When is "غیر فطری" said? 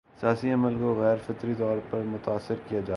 0.99-1.53